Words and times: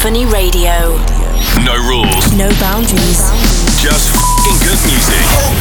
Symphony 0.00 0.24
Radio. 0.24 0.96
No 1.60 1.76
rules. 1.76 2.32
No 2.32 2.48
boundaries. 2.56 3.20
Just 3.76 4.08
f***ing 4.16 4.56
good 4.64 4.80
music. 4.88 5.20
Hope 5.28 5.60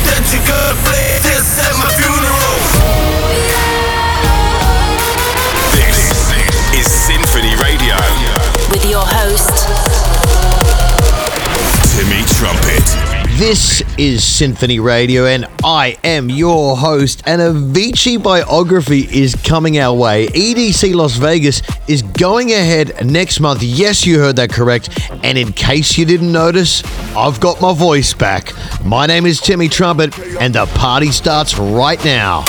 This 13.40 13.82
is 13.98 14.22
Symphony 14.22 14.82
Radio, 14.82 15.26
and 15.26 15.48
I 15.64 15.98
am 16.04 16.30
your 16.30 16.76
host. 16.76 17.24
And 17.26 17.42
Avicii 17.42 18.22
biography 18.22 19.08
is 19.18 19.34
coming 19.34 19.80
our 19.80 19.96
way. 19.96 20.28
EDC 20.28 20.94
Las 20.94 21.16
Vegas 21.16 21.62
is 21.88 22.02
going 22.02 22.52
ahead 22.52 23.06
next 23.06 23.40
month. 23.40 23.64
Yes, 23.64 24.06
you 24.06 24.20
heard 24.20 24.36
that 24.36 24.50
correct. 24.50 24.90
And 25.24 25.38
in 25.38 25.54
case 25.54 25.98
you 25.98 26.04
didn't 26.04 26.34
notice, 26.34 26.84
I've 27.16 27.40
got 27.40 27.62
my 27.62 27.74
voice 27.74 28.14
back. 28.14 28.52
My 28.84 29.06
name 29.06 29.26
is 29.26 29.40
Timmy 29.40 29.70
Trumpet, 29.70 30.20
and 30.42 30.54
the 30.54 30.66
party 30.76 31.10
starts 31.14 31.58
right 31.58 32.04
now. 32.04 32.44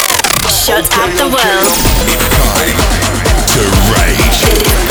shut 0.49 0.91
out 0.91 1.13
the 1.17 1.31
world. 1.31 1.71
To 3.55 3.61
rage. 3.95 4.90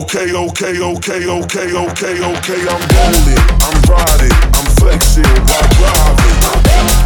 Okay, 0.00 0.32
okay, 0.34 0.80
okay, 0.80 1.26
okay, 1.26 1.76
okay, 1.76 2.24
okay. 2.24 2.60
I'm 2.68 2.82
rolling, 2.96 3.44
I'm 3.60 3.82
riding, 3.82 4.32
I'm 4.54 4.66
flexing 4.76 5.24
while 5.24 5.68
driving. 5.76 6.99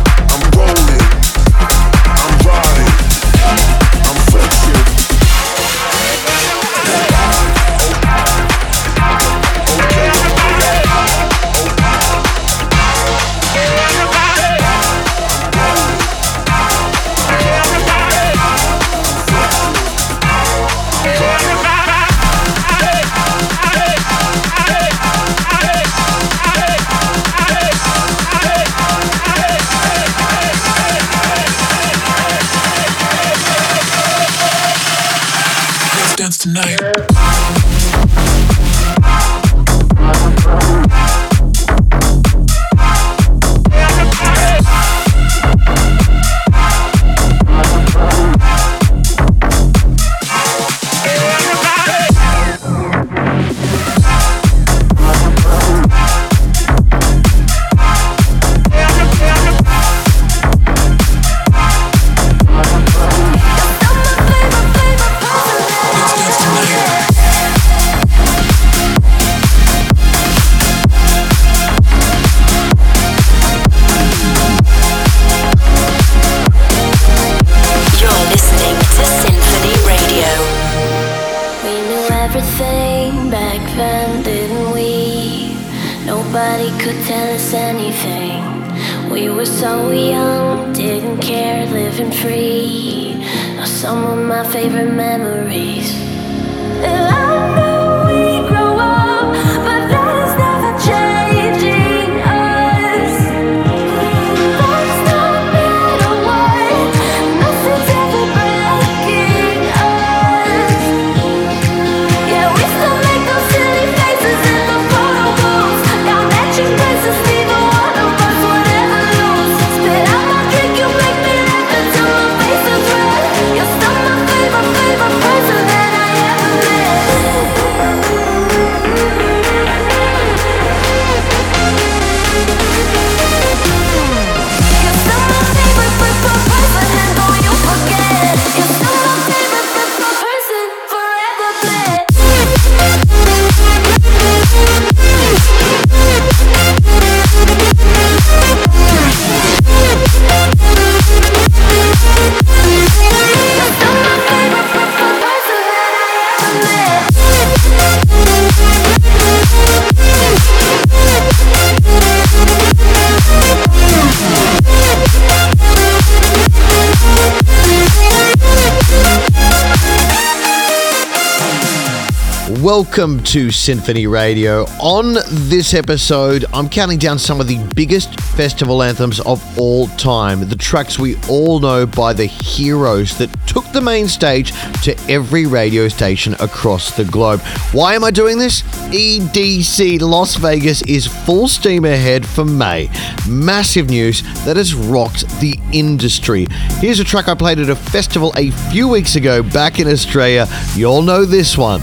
Welcome 172.64 173.22
to 173.24 173.50
Symphony 173.50 174.06
Radio. 174.06 174.62
On 174.80 175.18
this 175.30 175.74
episode, 175.74 176.46
I'm 176.54 176.70
counting 176.70 176.96
down 176.96 177.18
some 177.18 177.38
of 177.38 177.46
the 177.46 177.58
biggest 177.74 178.18
festival 178.18 178.82
anthems 178.82 179.20
of 179.20 179.58
all 179.58 179.86
time, 179.98 180.48
the 180.48 180.56
tracks 180.56 180.98
we 180.98 181.16
all 181.28 181.60
know 181.60 181.84
by 181.84 182.14
the 182.14 182.24
heroes 182.24 183.18
that 183.18 183.28
took 183.46 183.70
the 183.72 183.82
main 183.82 184.08
stage 184.08 184.52
to 184.82 184.96
every 185.10 185.44
radio 185.44 185.88
station 185.88 186.36
across 186.40 186.96
the 186.96 187.04
globe. 187.04 187.42
Why 187.72 187.96
am 187.96 188.02
I 188.02 188.10
doing 188.10 188.38
this? 188.38 188.62
EDC 188.62 190.00
Las 190.00 190.36
Vegas 190.36 190.80
is 190.84 191.06
full 191.06 191.48
steam 191.48 191.84
ahead 191.84 192.26
for 192.26 192.46
May. 192.46 192.88
Massive 193.28 193.90
news 193.90 194.22
that 194.46 194.56
has 194.56 194.74
rocked 194.74 195.28
the 195.38 195.60
industry. 195.74 196.46
Here's 196.78 196.98
a 196.98 197.04
track 197.04 197.28
I 197.28 197.34
played 197.34 197.58
at 197.58 197.68
a 197.68 197.76
festival 197.76 198.32
a 198.38 198.52
few 198.72 198.88
weeks 198.88 199.16
ago 199.16 199.42
back 199.42 199.80
in 199.80 199.86
Australia. 199.86 200.46
You 200.74 200.86
all 200.86 201.02
know 201.02 201.26
this 201.26 201.58
one. 201.58 201.82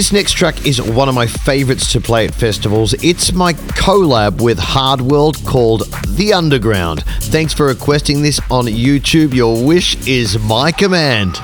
This 0.00 0.12
next 0.12 0.32
track 0.32 0.66
is 0.66 0.80
one 0.80 1.10
of 1.10 1.14
my 1.14 1.26
favorites 1.26 1.92
to 1.92 2.00
play 2.00 2.26
at 2.26 2.32
festivals. 2.32 2.94
It's 3.04 3.34
my 3.34 3.52
collab 3.52 4.40
with 4.40 4.58
Hardwell 4.58 5.34
called 5.44 5.92
The 6.06 6.32
Underground. 6.32 7.04
Thanks 7.24 7.52
for 7.52 7.66
requesting 7.66 8.22
this 8.22 8.40
on 8.50 8.64
YouTube. 8.64 9.34
Your 9.34 9.62
wish 9.62 10.06
is 10.08 10.38
my 10.38 10.72
command. 10.72 11.36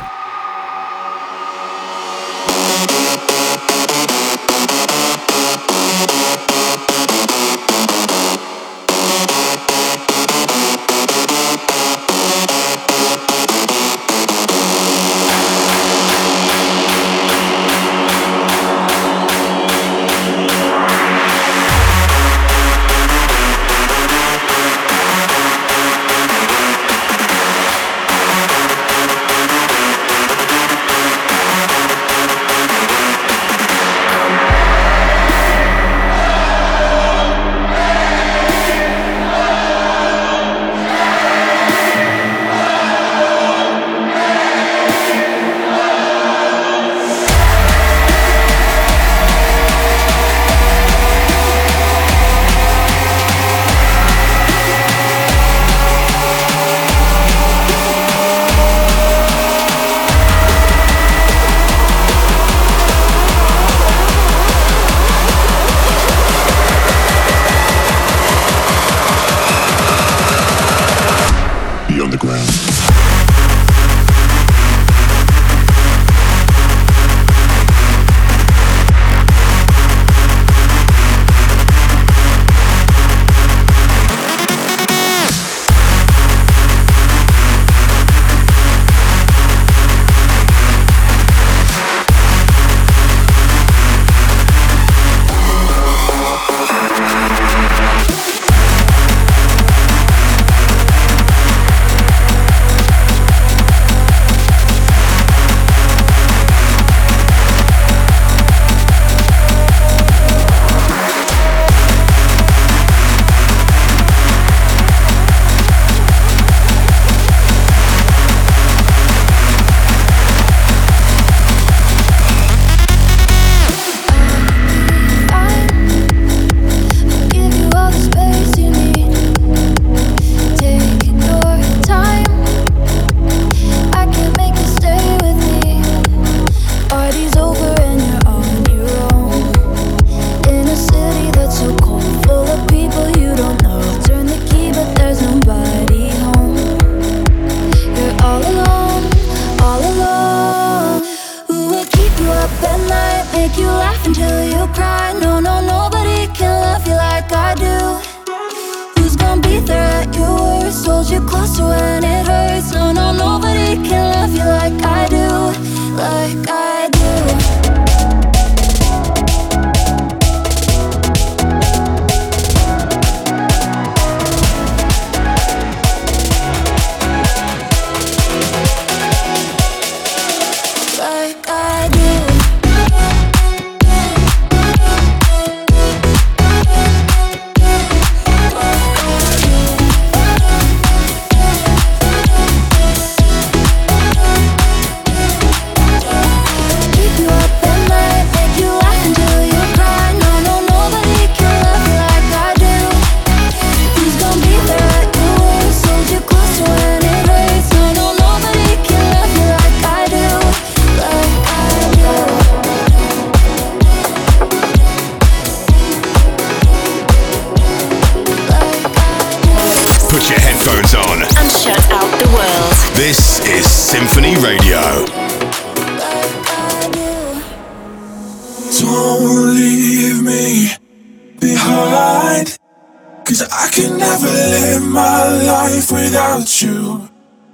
You. 236.63 237.09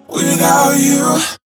Without 0.09 0.79
you. 0.79 1.42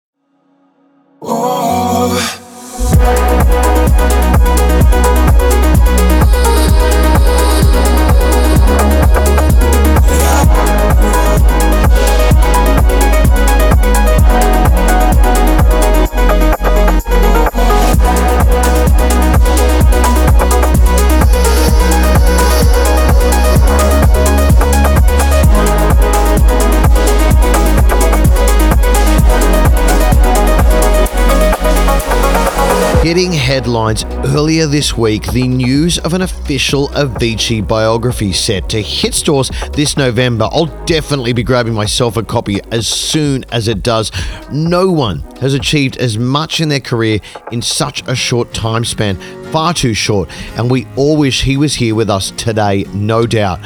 Hitting 33.06 33.32
headlines 33.32 34.02
earlier 34.34 34.66
this 34.66 34.96
week, 34.96 35.30
the 35.30 35.46
news 35.46 35.96
of 36.00 36.12
an 36.12 36.22
official 36.22 36.88
Avicii 36.88 37.64
biography 37.64 38.32
set 38.32 38.68
to 38.70 38.82
hit 38.82 39.14
stores 39.14 39.48
this 39.74 39.96
November. 39.96 40.48
I'll 40.50 40.84
definitely 40.86 41.32
be 41.32 41.44
grabbing 41.44 41.72
myself 41.72 42.16
a 42.16 42.24
copy 42.24 42.58
as 42.72 42.88
soon 42.88 43.44
as 43.52 43.68
it 43.68 43.84
does. 43.84 44.10
No 44.50 44.90
one 44.90 45.20
has 45.40 45.54
achieved 45.54 45.98
as 45.98 46.18
much 46.18 46.60
in 46.60 46.68
their 46.68 46.80
career 46.80 47.20
in 47.52 47.62
such 47.62 48.02
a 48.08 48.16
short 48.16 48.52
time 48.52 48.84
span, 48.84 49.14
far 49.52 49.72
too 49.72 49.94
short, 49.94 50.28
and 50.58 50.68
we 50.68 50.88
all 50.96 51.16
wish 51.16 51.44
he 51.44 51.56
was 51.56 51.76
here 51.76 51.94
with 51.94 52.10
us 52.10 52.32
today, 52.32 52.86
no 52.92 53.24
doubt. 53.24 53.60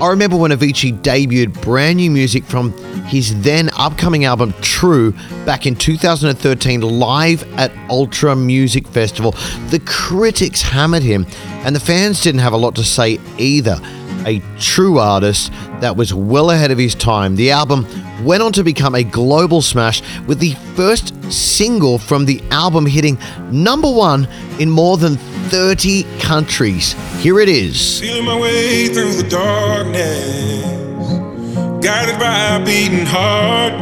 I 0.00 0.08
remember 0.08 0.36
when 0.36 0.50
Avicii 0.50 1.00
debuted 1.02 1.62
brand 1.62 1.98
new 1.98 2.10
music 2.10 2.42
from 2.44 2.72
his 3.04 3.40
then 3.42 3.70
upcoming 3.74 4.24
album 4.24 4.52
True 4.60 5.12
back 5.46 5.66
in 5.66 5.76
2013 5.76 6.80
live 6.80 7.44
at 7.54 7.70
Ultra 7.88 8.34
Music 8.34 8.88
Festival. 8.88 9.32
The 9.70 9.80
critics 9.86 10.60
hammered 10.62 11.04
him, 11.04 11.26
and 11.64 11.76
the 11.76 11.80
fans 11.80 12.20
didn't 12.22 12.40
have 12.40 12.52
a 12.52 12.56
lot 12.56 12.74
to 12.74 12.82
say 12.82 13.20
either. 13.38 13.76
A 14.26 14.42
true 14.58 14.98
artist 14.98 15.52
that 15.80 15.96
was 15.96 16.12
well 16.12 16.50
ahead 16.50 16.72
of 16.72 16.78
his 16.78 16.96
time. 16.96 17.36
The 17.36 17.52
album 17.52 17.86
went 18.24 18.42
on 18.42 18.52
to 18.54 18.64
become 18.64 18.96
a 18.96 19.04
global 19.04 19.62
smash 19.62 20.02
with 20.26 20.40
the 20.40 20.54
first 20.74 21.14
single 21.32 21.98
from 21.98 22.24
the 22.24 22.42
album 22.50 22.84
hitting 22.84 23.16
number 23.52 23.90
one 23.90 24.26
in 24.58 24.70
more 24.70 24.96
than 24.96 25.18
30 25.50 26.04
countries. 26.18 26.92
Here 27.18 27.40
it 27.40 27.48
is. 27.48 28.00
Feeling 28.00 28.24
my 28.24 28.38
way 28.38 28.88
through 28.88 29.14
the 29.14 29.28
darkness, 29.28 30.64
guided 31.84 32.18
by 32.18 32.56
a 32.56 32.64
beating 32.64 33.06
heart. 33.06 33.72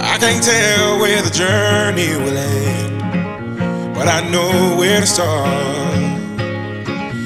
I 0.00 0.16
can't 0.18 0.42
tell 0.42 0.98
where 1.00 1.22
the 1.22 1.30
journey 1.30 2.16
will 2.16 2.36
end, 2.36 3.94
but 3.94 4.08
I 4.08 4.28
know 4.30 4.76
where 4.78 5.00
to 5.00 5.06
start. 5.06 5.88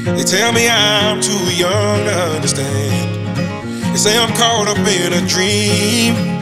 They 0.04 0.24
tell 0.24 0.52
me 0.52 0.68
I'm 0.68 1.20
too 1.20 1.54
young 1.54 2.04
to 2.04 2.14
understand. 2.36 3.92
They 3.92 3.96
say 3.96 4.18
I'm 4.18 4.34
caught 4.34 4.68
up 4.68 4.78
in 4.78 5.12
a 5.12 5.26
dream. 5.28 6.41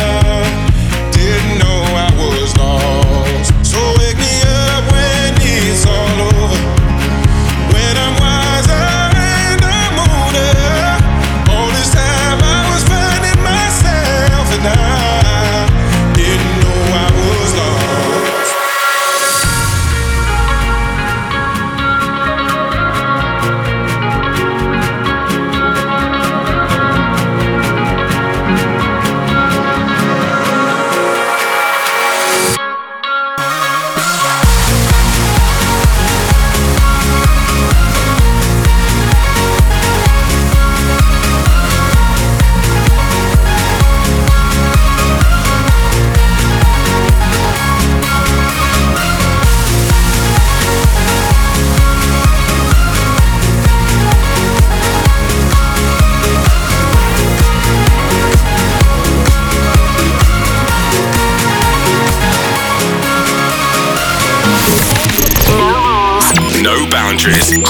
Just 67.21 67.51
in 67.53 67.61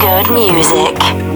good 0.00 0.32
music. 0.32 1.27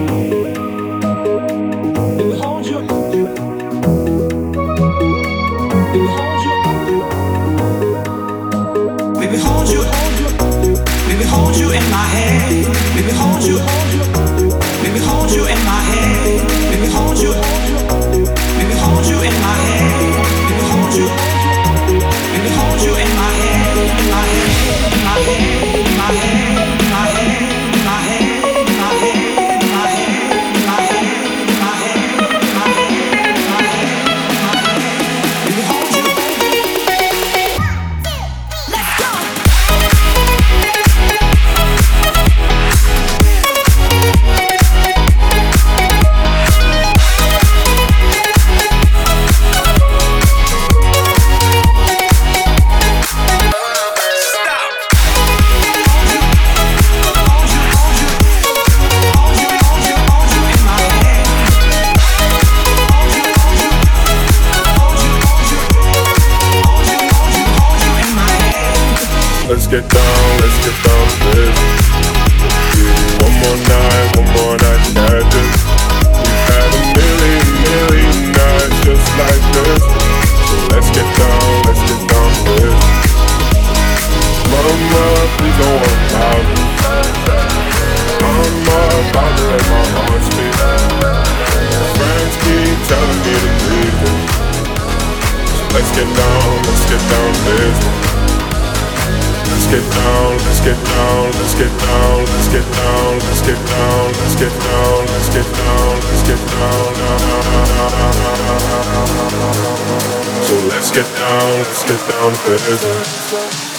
let's 111.73 111.83
get 111.85 112.07
down 112.07 112.31
to 112.31 112.51
business. 112.51 113.72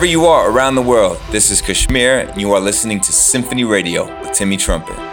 Wherever 0.00 0.12
you 0.12 0.24
are 0.24 0.50
around 0.50 0.76
the 0.76 0.82
world, 0.82 1.18
this 1.30 1.50
is 1.50 1.60
Kashmir, 1.60 2.20
and 2.20 2.40
you 2.40 2.52
are 2.52 2.60
listening 2.60 3.02
to 3.02 3.12
Symphony 3.12 3.64
Radio 3.64 4.06
with 4.22 4.32
Timmy 4.32 4.56
Trumpet. 4.56 5.09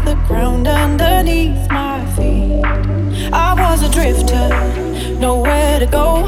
the 0.00 0.14
ground 0.26 0.66
underneath 0.66 1.70
my 1.70 2.04
feet. 2.16 2.64
I 3.32 3.54
was 3.54 3.82
a 3.82 3.90
drifter, 3.90 4.48
nowhere 5.18 5.78
to 5.80 5.86
go. 5.86 6.26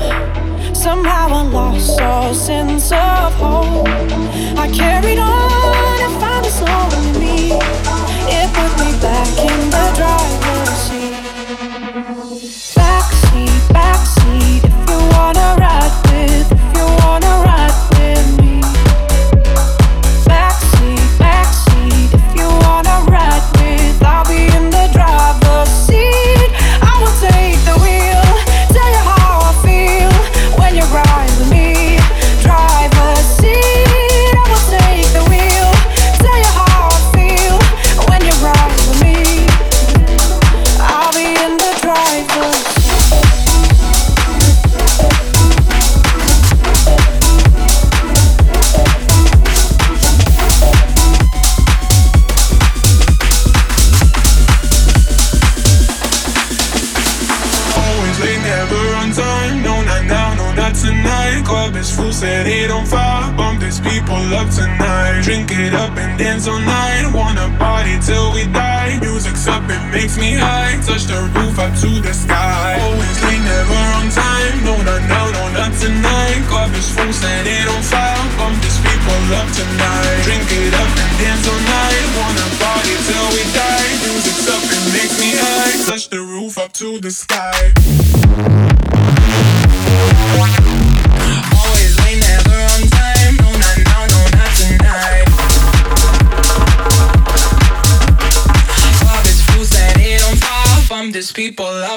Somehow 0.74 1.28
I 1.28 1.42
lost 1.42 2.00
all 2.00 2.34
sense 2.34 2.92
of 2.92 3.32
hope. 3.34 3.88
I 4.58 4.70
carried 4.70 5.18
on 5.18 6.00
and 6.04 6.20
found 6.20 6.46
a 6.46 6.50
soul 6.50 6.88
in 7.00 7.20
me. 7.20 7.52
It 8.36 8.48
put 8.52 8.72
me 8.84 8.90
back 9.00 9.38
in 9.38 9.70
the 9.70 9.92
driveway. 9.96 10.53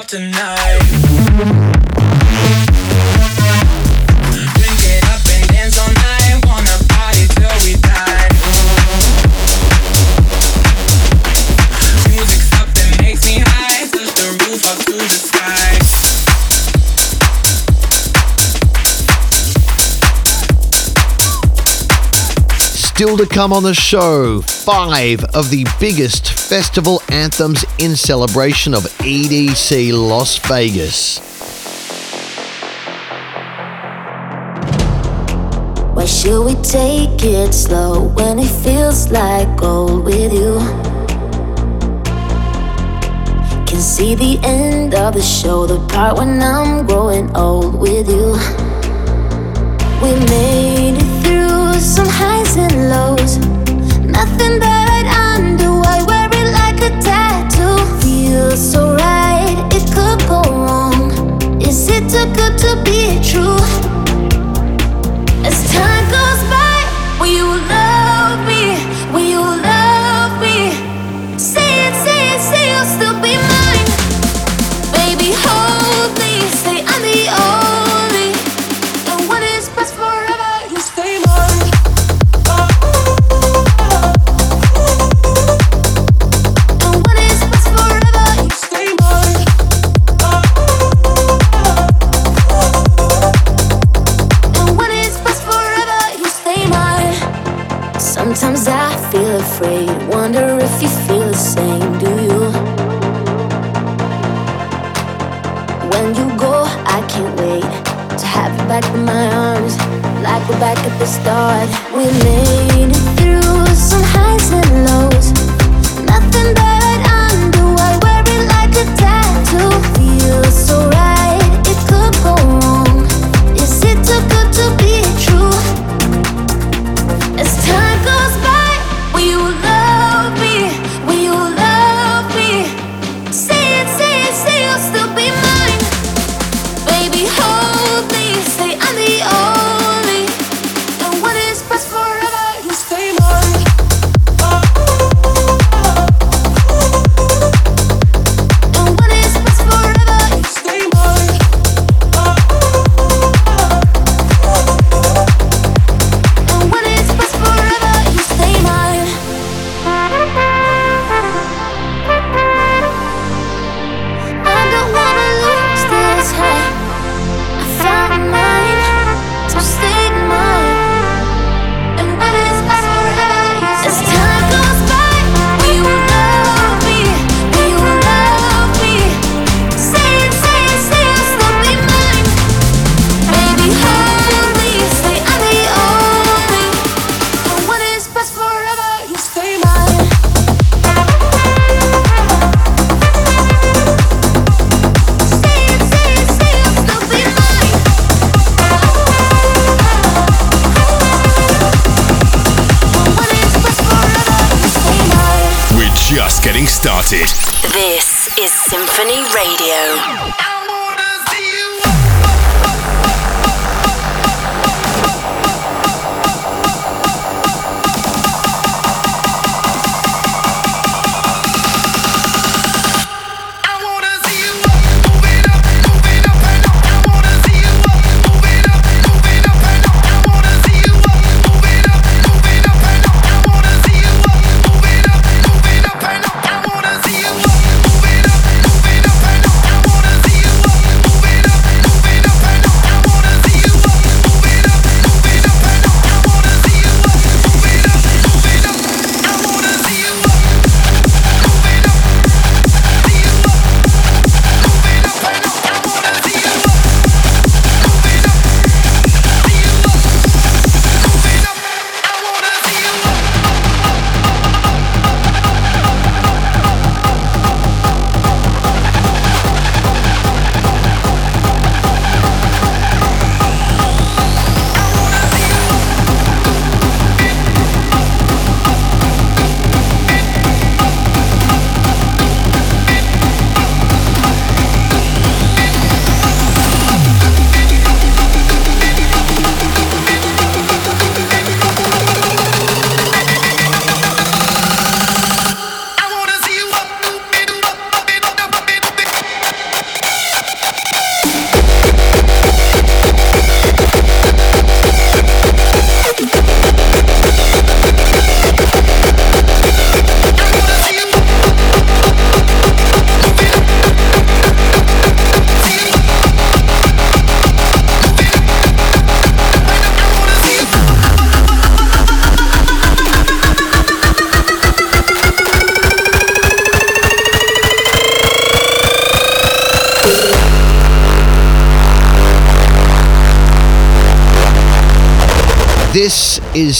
tonight. 0.08 0.47
Still 22.98 23.16
to 23.16 23.26
come 23.26 23.52
on 23.52 23.62
the 23.62 23.74
show, 23.74 24.40
five 24.40 25.22
of 25.26 25.50
the 25.50 25.64
biggest 25.78 26.32
festival 26.32 27.00
anthems 27.08 27.64
in 27.78 27.94
celebration 27.94 28.74
of 28.74 28.82
EDC 28.98 29.92
Las 29.92 30.36
Vegas. 30.48 31.20
Why 35.94 36.06
should 36.06 36.44
we 36.44 36.56
take 36.56 37.22
it 37.22 37.54
slow 37.54 38.02
when 38.02 38.40
it 38.40 38.50
feels 38.64 39.12
like 39.12 39.56
gold 39.56 40.04
with 40.04 40.32
you? 40.32 40.58
Can 43.64 43.80
see 43.80 44.16
the 44.16 44.40
end 44.42 44.94
of 44.94 45.14
the 45.14 45.22
show, 45.22 45.68
the 45.68 45.78
part 45.86 46.16
when 46.16 46.42
I'm 46.42 46.84
growing 46.84 47.30
old 47.36 47.78
with 47.78 48.08
you. 48.08 48.32
We 50.02 50.10
made 50.26 50.96
it 50.98 51.07
some 51.88 52.06
highs 52.06 52.54
and 52.58 52.90
lows. 52.90 53.38
Nothing 54.04 54.60
undo. 55.08 55.80
I 55.94 56.04
wear 56.06 56.28
it 56.30 56.52
like 56.52 56.80
a 56.82 56.90
tattoo. 57.00 57.78
Feels 58.02 58.60
so 58.72 58.94
right, 58.94 59.56
it 59.72 59.86
could 59.94 60.20
go 60.28 60.42
wrong. 60.42 61.62
Is 61.62 61.88
it 61.88 62.04
too 62.10 62.26
good 62.36 62.58
to 62.64 62.70
be 62.84 63.18
true? 63.30 63.56
As 65.46 65.56
time 65.72 66.10
goes. 66.10 66.27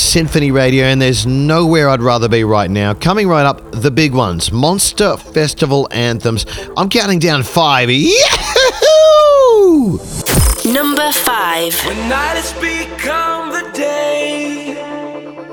Symphony 0.09 0.51
Radio, 0.51 0.87
and 0.87 1.03
there's 1.03 1.27
nowhere 1.27 1.91
I'd 1.91 2.01
rather 2.01 2.31
be 2.31 2.43
right 2.43 2.71
now. 2.71 2.95
Coming 2.95 3.29
right 3.29 3.45
up, 3.45 3.61
the 3.73 3.91
big 3.91 4.15
ones 4.15 4.51
Monster 4.51 5.19
Festival 5.19 5.87
anthems. 5.91 6.47
I'm 6.79 6.89
counting 6.89 7.19
down 7.19 7.43
five. 7.43 7.91
Yahoo! 7.91 8.09
Number 10.65 11.13
five. 11.13 11.75
When 11.85 12.09
night 12.09 12.39
has 12.39 12.55
become 12.55 13.51
the 13.51 13.71
day, 13.75 14.73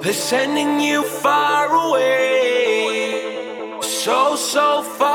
they're 0.01 0.13
sending 0.13 0.79
you 0.79 1.03
far 1.03 1.89
away. 1.89 3.77
So, 3.81 4.37
so 4.37 4.83
far. 4.83 5.14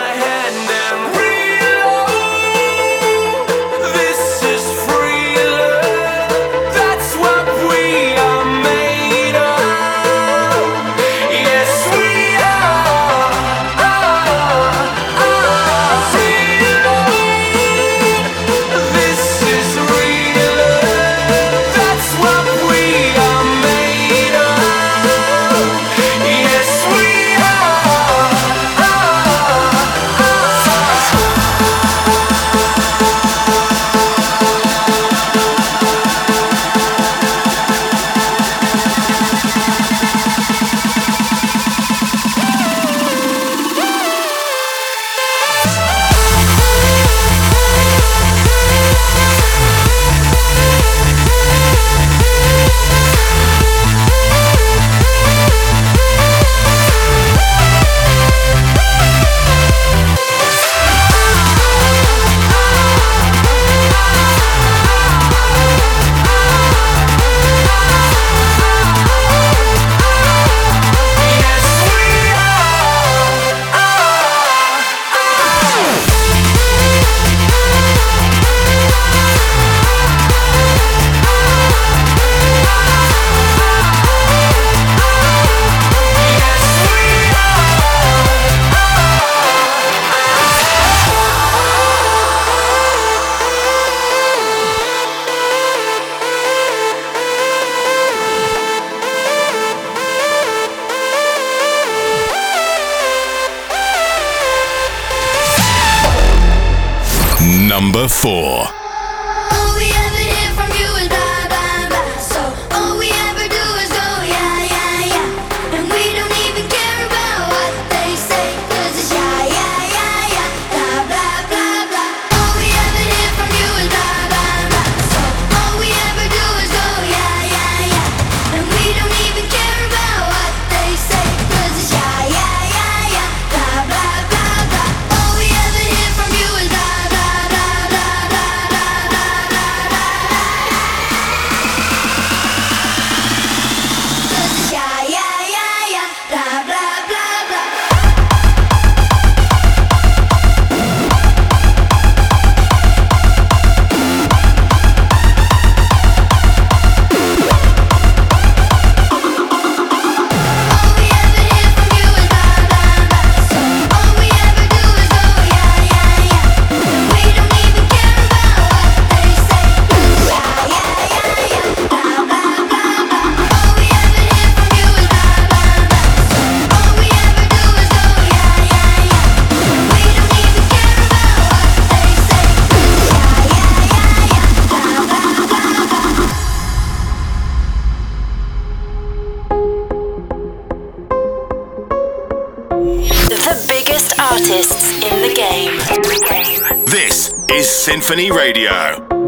the 195.21 195.33
game. 195.35 196.85
This 196.85 197.31
is 197.51 197.69
Symphony 197.69 198.31
Radio. 198.31 199.20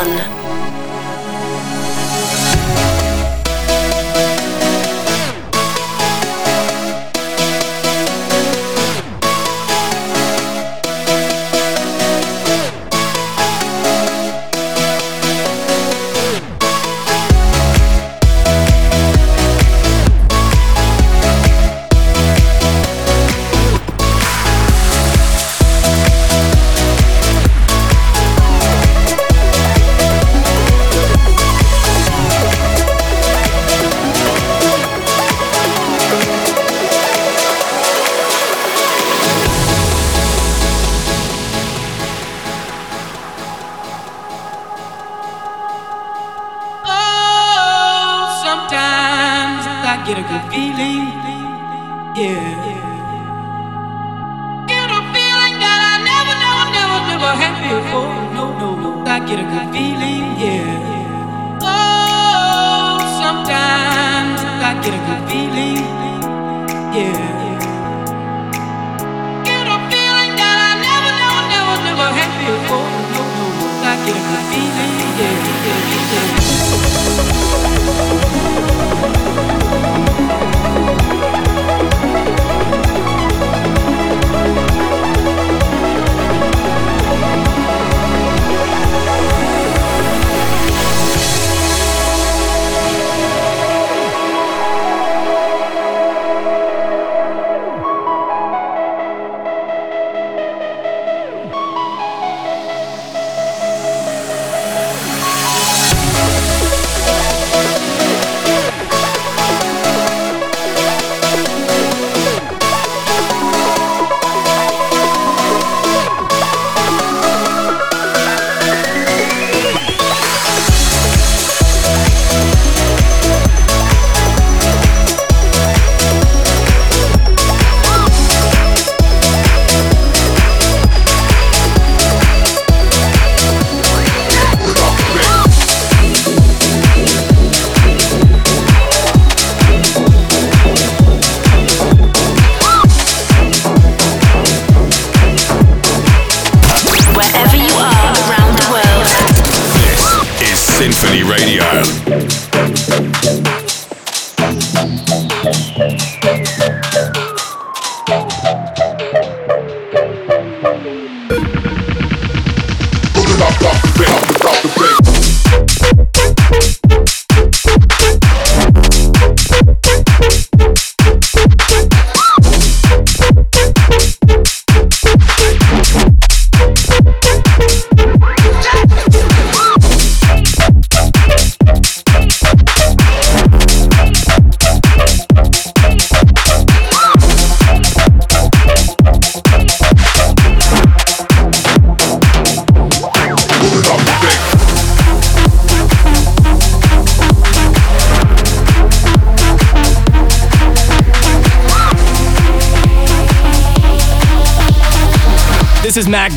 One. 0.00 0.29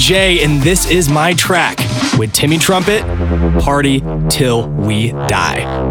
J, 0.04 0.44
and 0.44 0.62
this 0.62 0.92
is 0.92 1.08
my 1.08 1.32
track 1.32 1.78
with 2.20 2.34
Timmy 2.34 2.58
Trumpet 2.58 3.04
Party 3.62 4.04
Till 4.28 4.68
We 4.68 5.12
Die. 5.12 5.83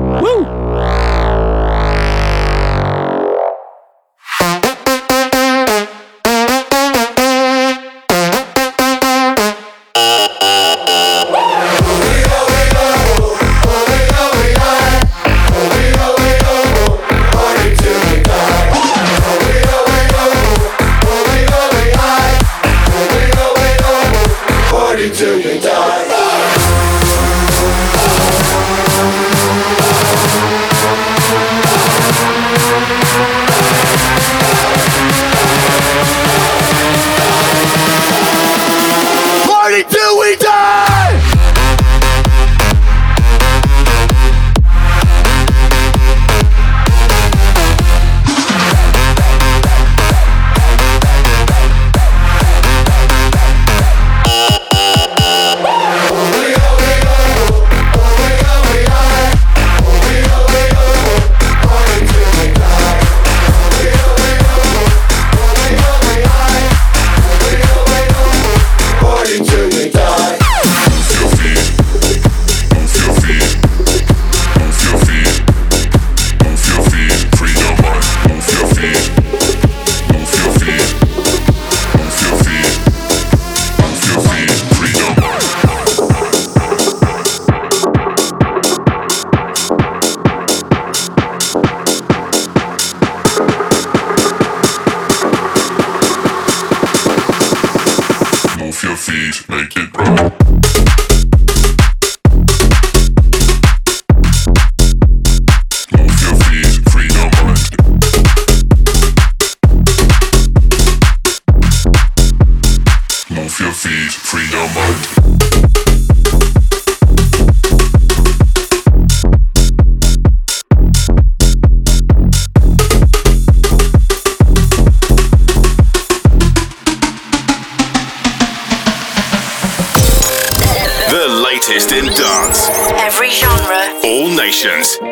Nations. 134.36 135.11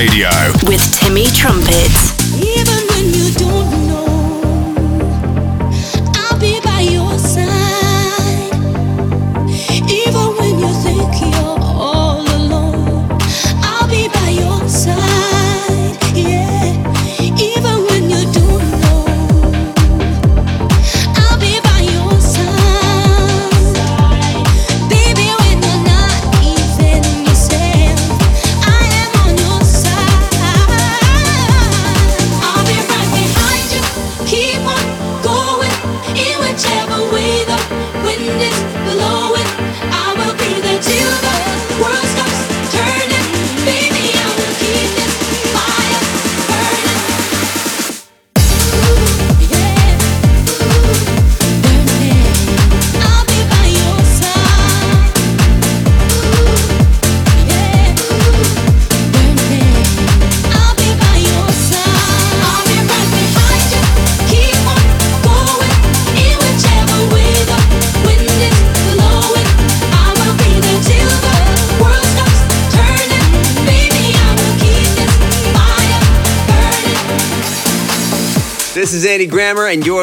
Radio. 0.00 0.30
With 0.66 0.89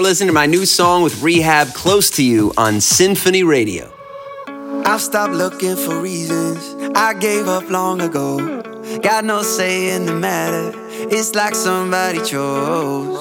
Listening 0.08 0.28
to 0.28 0.34
my 0.34 0.46
new 0.46 0.66
song 0.66 1.04
with 1.04 1.22
Rehab 1.22 1.74
Close 1.74 2.10
to 2.12 2.24
You 2.24 2.54
on 2.56 2.80
Symphony 2.80 3.44
Radio. 3.44 3.92
I've 4.86 5.02
stopped 5.02 5.34
looking 5.34 5.76
for 5.76 6.00
reasons 6.00 6.58
I 6.96 7.14
gave 7.14 7.50
up 7.50 7.70
long 7.70 8.00
ago. 8.00 8.38
Got 9.02 9.26
no 9.26 9.42
say 9.42 9.94
in 9.94 10.06
the 10.06 10.16
matter. 10.16 10.72
It's 11.12 11.36
like 11.36 11.56
somebody 11.56 12.20
chose 12.20 13.20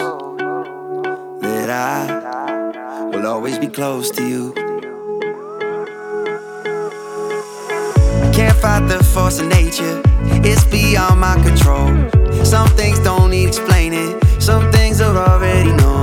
that 1.40 1.70
I 1.70 3.02
will 3.12 3.26
always 3.26 3.58
be 3.58 3.66
close 3.66 4.12
to 4.12 4.24
you. 4.24 4.52
Can't 8.32 8.56
fight 8.58 8.86
the 8.86 9.02
force 9.12 9.40
of 9.40 9.48
nature, 9.48 10.02
it's 10.44 10.62
beyond 10.66 11.18
my 11.20 11.34
control. 11.42 12.44
Some 12.44 12.68
things 12.76 13.00
don't 13.00 13.32
need 13.32 13.48
explaining. 13.48 14.20
Some 14.38 14.70
things 14.70 15.00
are 15.00 15.16
already 15.16 15.72
known 15.72 15.95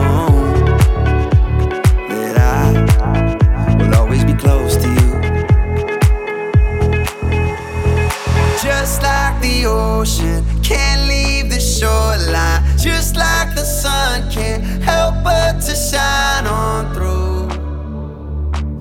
the 9.64 9.70
ocean 9.70 10.44
can't 10.62 11.08
leave 11.08 11.50
the 11.50 11.60
shoreline, 11.60 12.62
just 12.78 13.16
like 13.16 13.56
the 13.56 13.64
sun 13.64 14.30
can't 14.30 14.62
help 14.84 15.16
but 15.24 15.62
to 15.62 15.74
shine 15.74 16.46
on 16.48 16.94
through. 16.94 17.48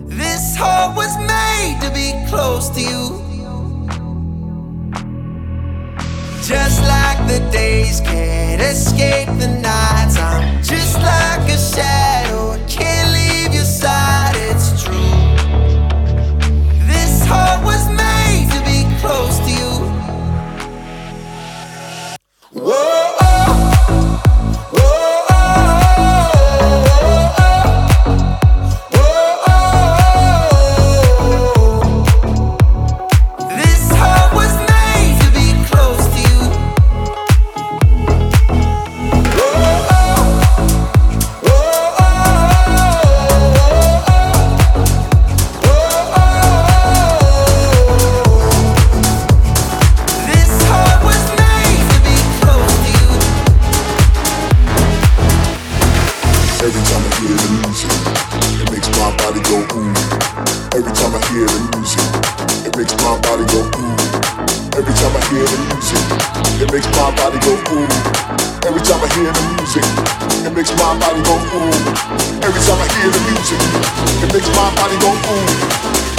This 0.07 0.57
heart 0.57 0.97
was 0.97 1.17
made 1.19 1.79
to 1.83 1.91
be 1.91 2.13
close 2.29 2.69
to 2.71 2.81
you. 2.81 3.21
Just 6.43 6.83
like 6.83 7.19
the 7.29 7.39
days 7.53 8.01
can't 8.01 8.61
escape 8.61 9.29
the 9.39 9.49
nights. 9.63 10.17
I'm 10.19 10.63
just 10.63 10.97
like 10.97 11.49
a 11.49 11.59
shadow, 11.59 12.22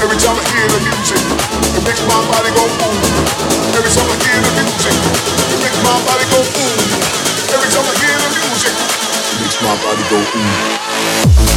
Every 0.03 0.17
time 0.17 0.36
I 0.36 0.43
hear 0.51 0.67
the 0.67 0.79
music, 0.84 1.21
it 1.77 1.84
makes 1.86 2.01
my 2.07 2.19
body 2.27 2.51
go 2.51 2.65
ooh. 2.65 3.77
Every 3.77 3.89
time 3.89 4.09
I 4.09 4.15
hear 4.19 4.41
the 4.41 4.51
music, 4.57 4.95
it 5.53 5.59
makes 5.61 5.79
my 5.84 5.95
body 6.05 6.25
go 6.27 6.39
ooh. 6.41 7.53
Every 7.53 7.69
time 7.71 7.86
I 7.88 7.93
hear 8.01 8.17
the 8.19 8.29
music, 8.36 8.73
it 8.73 9.41
makes 9.41 9.61
my 9.61 9.75
body 9.81 10.03
go 10.09 10.19
ooh. 10.19 11.53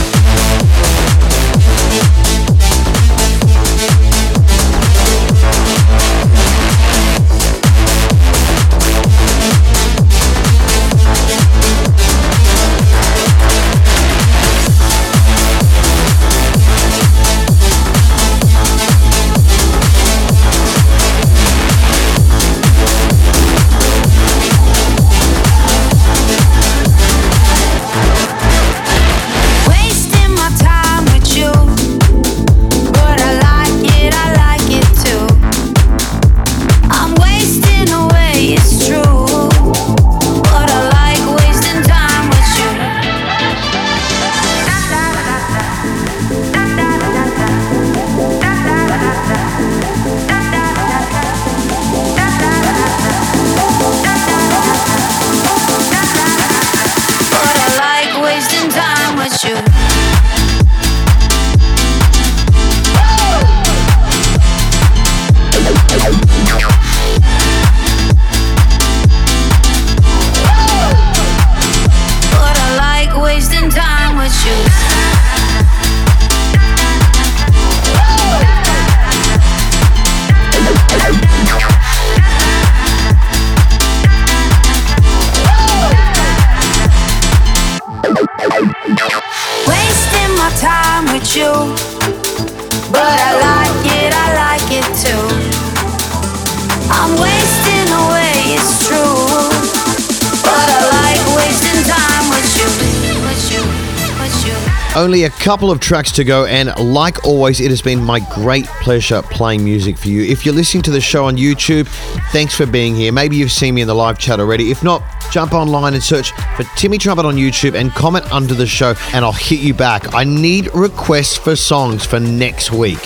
Only 104.97 105.25
a 105.25 105.31
couple 105.31 105.71
of 105.71 105.79
tracks 105.79 106.11
to 106.13 106.25
go, 106.25 106.47
and 106.47 106.75
like 106.79 107.27
always, 107.27 107.61
it 107.61 107.69
has 107.69 107.83
been 107.83 108.03
my 108.03 108.19
great 108.35 108.65
pleasure 108.81 109.21
playing 109.21 109.63
music 109.63 109.99
for 109.99 110.09
you. 110.09 110.23
If 110.23 110.47
you're 110.47 110.55
listening 110.55 110.83
to 110.85 110.91
the 110.91 111.03
show 111.03 111.27
on 111.27 111.37
YouTube, 111.37 111.87
thanks 112.33 112.57
for 112.57 112.65
being 112.65 112.95
here. 112.95 113.13
Maybe 113.13 113.37
you've 113.37 113.53
seen 113.53 113.75
me 113.75 113.83
in 113.83 113.89
the 113.89 113.95
live 113.95 114.19
chat 114.19 114.41
already. 114.41 114.71
If 114.71 114.83
not, 114.83 115.03
jump 115.31 115.53
online 115.53 115.93
and 115.93 116.03
search 116.03 116.33
for 116.57 116.65
Timmy 116.77 116.97
Trumpet 116.97 117.27
on 117.27 117.37
YouTube 117.37 117.75
and 117.75 117.93
comment 117.93 118.25
under 118.33 118.55
the 118.55 118.67
show, 118.67 118.95
and 119.13 119.23
I'll 119.23 119.33
hit 119.33 119.61
you 119.61 119.75
back. 119.75 120.15
I 120.15 120.25
need 120.25 120.75
requests 120.75 121.37
for 121.37 121.57
songs 121.57 122.07
for 122.07 122.19
next 122.19 122.73
week. 122.73 123.03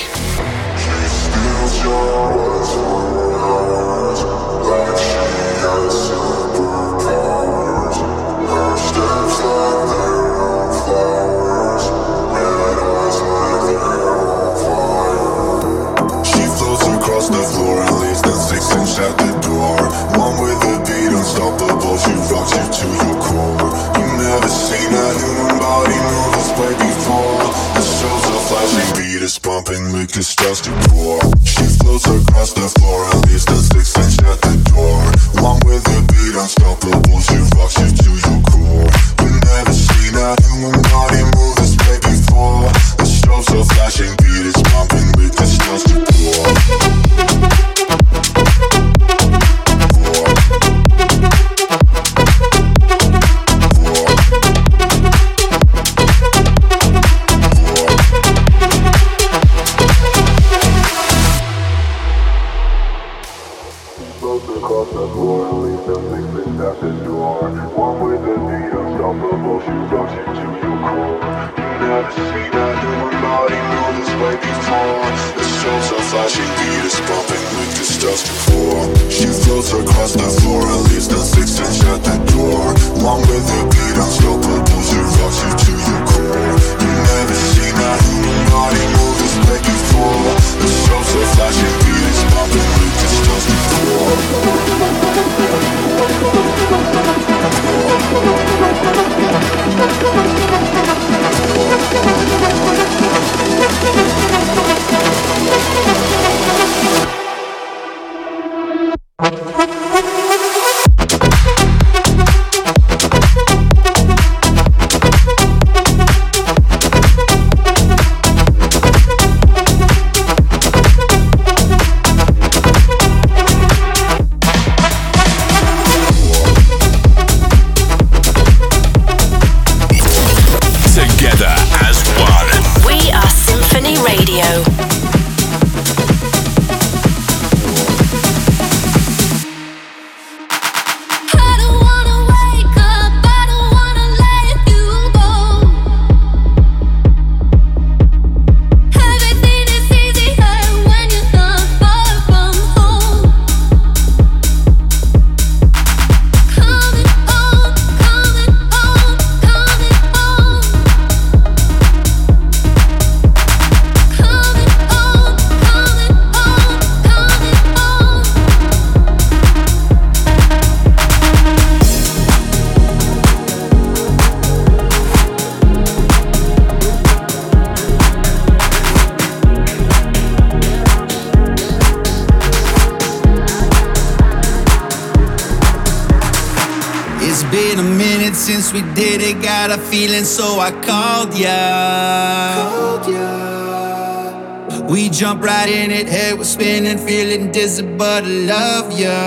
Dizzy, 197.61 197.83
but 197.83 198.25
I 198.25 198.29
love 198.29 198.99
ya. 198.99 199.21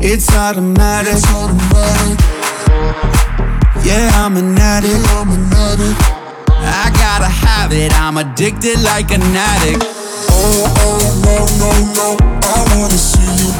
It's 0.00 0.28
automatic. 0.34 1.20
Yeah, 3.84 4.10
I'm 4.14 4.36
an 4.36 4.56
addict. 4.58 4.94
I 6.48 6.90
gotta 6.94 7.26
have 7.26 7.72
it. 7.72 7.92
I'm 7.98 8.16
addicted 8.16 8.80
like 8.82 9.10
an 9.10 9.22
addict. 9.22 9.82
Oh, 10.30 10.64
oh, 10.78 10.98
no, 11.24 11.36
no, 11.58 11.70
no. 11.98 12.16
I 12.42 12.78
wanna 12.78 12.96
see 12.96 13.26
you 13.42 13.50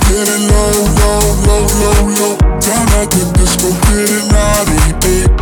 low, 0.49 0.71
low, 1.03 1.21
low, 1.47 1.65
low, 1.81 2.07
low. 2.21 2.37
Down 2.61 2.87
at 3.01 3.11
the 3.11 3.23
disco, 3.35 3.69
naughty. 4.31 4.79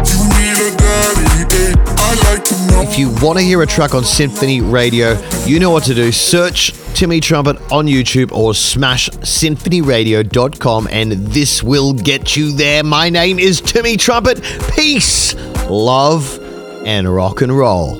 You 0.08 0.20
need 0.40 0.58
a 0.58 0.70
daddy. 0.76 1.76
I 1.98 2.14
like 2.32 2.44
to 2.44 2.54
know. 2.68 2.80
If 2.82 2.98
you 2.98 3.10
want 3.22 3.38
to 3.38 3.44
hear 3.44 3.60
a 3.62 3.66
track 3.66 3.94
on 3.94 4.04
Symphony 4.04 4.60
Radio, 4.60 5.20
you 5.44 5.60
know 5.60 5.70
what 5.70 5.84
to 5.84 5.94
do. 5.94 6.10
Search 6.10 6.72
Timmy 7.01 7.18
Trumpet 7.18 7.57
on 7.72 7.86
YouTube 7.86 8.30
or 8.30 8.53
smash 8.53 9.09
symphonyradio.com 9.09 10.86
and 10.90 11.12
this 11.12 11.62
will 11.62 11.94
get 11.94 12.36
you 12.36 12.53
there. 12.53 12.84
My 12.84 13.09
name 13.09 13.38
is 13.38 13.62
Timmy 13.62 13.96
Trumpet. 13.96 14.42
Peace, 14.76 15.34
love, 15.70 16.38
and 16.84 17.09
rock 17.09 17.40
and 17.40 17.57
roll. 17.57 17.96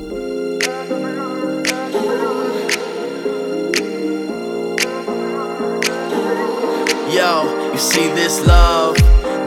Yo, 7.11 7.71
you 7.73 7.79
see 7.79 8.09
this 8.09 8.47
love? 8.47 8.97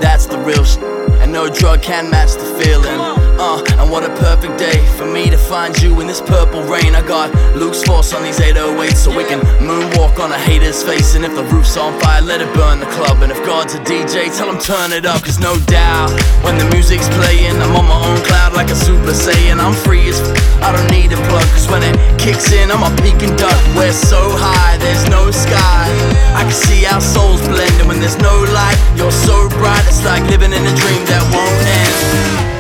That's 0.02 0.26
the 0.26 0.40
real 0.40 0.64
sh- 0.64 0.78
And 1.22 1.32
no 1.32 1.48
drug 1.48 1.84
can 1.84 2.10
match 2.10 2.34
the 2.34 2.64
feeling. 2.64 3.13
Uh, 3.44 3.60
and 3.76 3.92
what 3.92 4.08
a 4.08 4.14
perfect 4.24 4.56
day 4.58 4.80
for 4.96 5.04
me 5.04 5.30
to 5.30 5.36
find 5.36 5.76
you 5.84 6.00
in 6.00 6.08
this 6.08 6.22
purple 6.22 6.64
rain. 6.64 6.96
I 6.96 7.04
got 7.06 7.28
Luke's 7.60 7.84
force 7.84 8.14
on 8.14 8.24
these 8.24 8.40
808s 8.40 8.96
so 8.96 9.12
we 9.12 9.26
can 9.26 9.42
moonwalk 9.60 10.16
on 10.24 10.32
a 10.32 10.40
hater's 10.40 10.82
face. 10.82 11.16
And 11.16 11.26
if 11.26 11.36
the 11.36 11.44
roof's 11.52 11.76
on 11.76 11.92
fire, 12.00 12.22
let 12.22 12.40
it 12.40 12.48
burn 12.56 12.80
the 12.80 12.88
club. 12.96 13.22
And 13.22 13.34
if 13.34 13.44
God's 13.44 13.76
a 13.76 13.80
DJ, 13.84 14.32
tell 14.32 14.48
him 14.48 14.60
turn 14.64 14.94
it 14.94 15.06
up. 15.06 15.28
Cause 15.28 15.40
no 15.44 15.60
doubt, 15.68 16.16
when 16.40 16.58
the 16.58 16.64
music's 16.72 17.10
playing, 17.20 17.60
I'm 17.60 17.76
on 17.76 17.84
my 17.84 18.00
own 18.08 18.24
cloud 18.24 18.54
like 18.54 18.70
a 18.70 18.80
super 18.80 19.12
saiyan. 19.12 19.60
I'm 19.60 19.76
free 19.76 20.08
as 20.08 20.24
f- 20.24 20.64
I 20.64 20.72
don't 20.72 20.88
need 20.88 21.12
a 21.12 21.20
plug. 21.28 21.44
Cause 21.52 21.68
when 21.68 21.84
it 21.84 22.00
kicks 22.16 22.48
in, 22.56 22.72
I'm 22.72 22.88
a 22.88 22.96
peak 23.04 23.20
and 23.28 23.36
duck. 23.36 23.60
We're 23.76 23.92
so 23.92 24.24
high, 24.40 24.78
there's 24.78 25.04
no 25.12 25.32
sky. 25.32 25.92
I 26.32 26.48
can 26.48 26.56
see 26.56 26.88
our 26.88 27.02
souls 27.02 27.44
blending 27.52 27.92
when 27.92 28.00
there's 28.00 28.18
no 28.24 28.36
light. 28.56 28.80
You're 28.96 29.12
so 29.12 29.36
bright, 29.60 29.84
it's 29.84 30.00
like 30.08 30.24
living 30.32 30.56
in 30.56 30.64
a 30.64 30.76
dream 30.80 31.04
that 31.12 31.24
won't 31.28 31.60
end. 31.68 32.53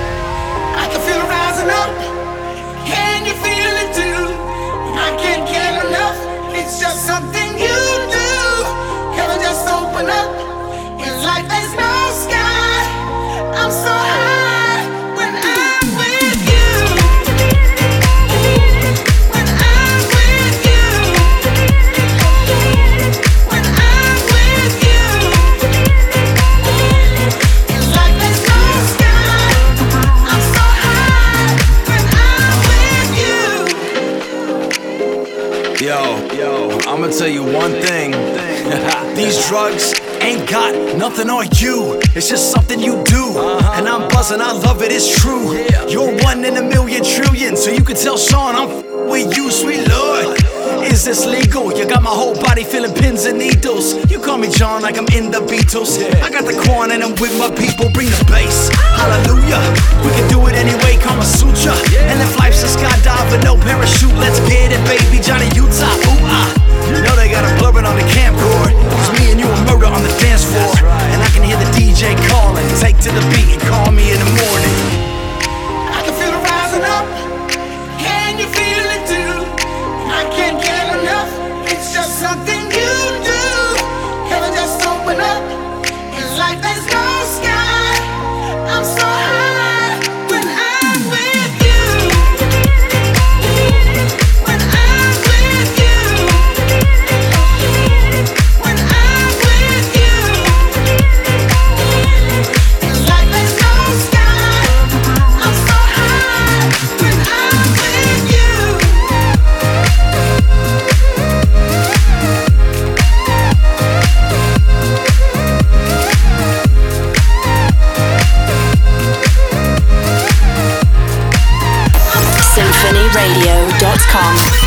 I'ma 36.94 37.08
tell 37.08 37.28
you 37.28 37.44
one 37.44 37.72
thing. 37.72 38.12
These 39.16 39.48
drugs 39.48 39.94
ain't 40.22 40.48
got 40.48 40.96
nothing 40.96 41.28
on 41.28 41.48
you. 41.56 42.03
It's 42.16 42.30
just 42.30 42.51
something 42.51 42.80
you 42.80 43.03
do. 43.05 43.39
And 43.74 43.88
I'm 43.89 44.07
buzzing, 44.09 44.39
I 44.39 44.51
love 44.51 44.84
it, 44.84 44.91
it's 44.91 45.09
true. 45.09 45.57
You're 45.89 46.14
one 46.24 46.45
in 46.45 46.57
a 46.57 46.61
million 46.61 47.03
trillion, 47.03 47.57
so 47.57 47.72
you 47.72 47.84
can 47.84 47.95
tell 47.95 48.18
Sean 48.18 48.55
I'm 48.55 48.70
f- 48.70 48.86
with 49.09 49.36
you, 49.36 49.49
sweet 49.49 49.88
Lord. 49.89 50.38
Is 50.86 51.03
this 51.03 51.26
legal? 51.26 51.74
You 51.76 51.88
got 51.89 52.03
my 52.03 52.11
whole 52.11 52.36
body 52.36 52.64
feeling 52.64 52.93
pins 52.93 53.26
and 53.26 53.39
needles. 53.39 53.97
You 54.11 54.20
call 54.20 54.38
me 54.38 54.49
John 54.49 54.84
like 54.84 54.97
I'm 54.97 55.07
in 55.18 55.32
the 55.32 55.39
Beatles. 55.39 55.97
I 56.22 56.30
got 56.30 56.45
the 56.45 56.53
corn 56.70 56.91
and 56.91 57.01
I'm 57.03 57.16
with 57.18 57.34
my 57.39 57.49
people. 57.49 57.89
Bring 57.93 58.09
the 58.09 58.26
bass. 58.30 58.70
Hallelujah. 58.93 59.61
We 60.05 60.11
can 60.14 60.30
do 60.30 60.45
it 60.45 60.53
anyway, 60.53 61.01
Kama 61.01 61.26
Sutra. 61.26 61.74
And 61.97 62.22
if 62.22 62.38
life's 62.38 62.61
a 62.61 62.68
skydive 62.68 63.32
with 63.32 63.43
no 63.43 63.57
parachute, 63.57 64.14
let's 64.22 64.39
get 64.45 64.72
it, 64.72 64.82
baby. 64.86 65.18
Johnny 65.24 65.49
Utah. 65.57 65.89
Ooh, 66.14 66.30
ah. 66.30 66.62
You 66.92 67.02
know 67.02 67.16
they 67.16 67.32
got 67.32 67.46
a 67.46 67.52
blurbing 67.62 67.88
on 67.88 67.96
the 67.96 68.08
camcorder. 68.12 68.74
Cause 68.92 69.12
me 69.20 69.32
and 69.32 69.40
you 69.40 69.48
a 69.48 69.60
murder 69.66 69.88
on 69.88 70.04
the 70.04 70.14
dance 70.20 70.44
floor. 70.44 70.74
And 71.14 71.22
I 71.22 71.30
can 71.30 71.44
hear 71.44 71.58
the 71.58 71.70
DJ 71.72 72.18
calling. 72.28 72.68
Take 72.80 72.98
to 73.08 73.12
the 73.12 73.24
beat 73.32 73.56
and 73.56 73.62
call 73.64 73.92
me 73.92 74.12
in 74.12 74.20
the 74.20 74.32
morning. 74.44 75.12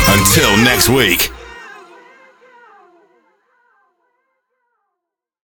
Until 0.09 0.57
next 0.63 0.89
week. 0.89 1.36